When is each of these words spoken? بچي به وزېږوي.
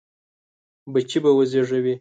بچي 0.93 1.17
به 1.23 1.31
وزېږوي. 1.37 1.89